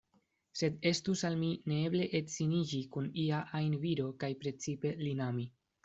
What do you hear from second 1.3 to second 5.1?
mi neeble edziniĝi kun ia ajn viro, kaj precipe